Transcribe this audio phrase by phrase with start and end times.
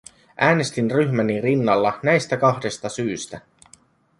[0.37, 3.41] Äänestin ryhmäni rinnalla näistä kahdesta syystä.